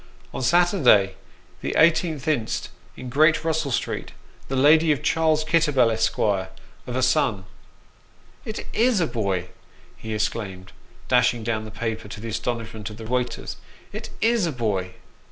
On 0.33 0.41
Saturday, 0.41 1.13
the 1.61 1.75
18th 1.77 2.27
inst., 2.27 2.69
in 2.97 3.07
Great 3.07 3.43
Russell 3.45 3.69
Street, 3.69 4.13
the 4.47 4.55
lady 4.55 4.91
of 4.91 5.03
Charles 5.03 5.43
Kitterbell, 5.45 5.91
Esq., 5.91 6.17
of 6.17 6.95
a 6.95 7.03
son." 7.03 7.45
"It 8.43 8.65
is 8.73 8.99
a 8.99 9.05
boy!" 9.05 9.49
he 9.95 10.15
exclaimed, 10.15 10.71
dashing 11.07 11.43
down 11.43 11.65
the 11.65 11.69
paper, 11.69 12.07
to 12.07 12.19
the 12.19 12.29
astonishment 12.29 12.89
of 12.89 12.97
the 12.97 13.03
waiters." 13.03 13.57
It 13.93 14.09
is 14.21 14.47
a 14.47 14.51
boy 14.51 14.95